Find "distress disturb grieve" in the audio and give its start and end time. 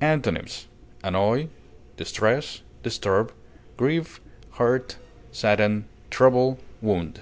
1.98-4.18